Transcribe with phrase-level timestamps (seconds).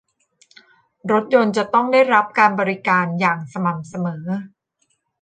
[1.11, 4.25] รถยนต์จะต้องได้รับการบริการอย่างสม่ำเสมอ